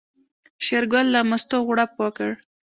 شېرګل 0.65 1.07
له 1.15 1.21
مستو 1.29 1.57
غوړپ 1.65 1.91
وکړ. 2.01 2.29